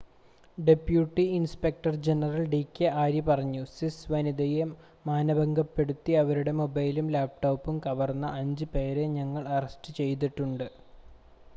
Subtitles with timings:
[0.57, 4.65] "Deputy inspector general D K Arya പറഞ്ഞു,""സ്വിസ് വനിതയെ
[5.05, 10.67] മാനഭംഗപ്പെടുത്തി അവരുടെ മൊബൈലും ലാപ്ടോപ്പും കവർന്ന അഞ്ച് പേരെ ഞങ്ങൾ അറസ്റ്റ് ചെയ്തിട്ടുണ്ട്"".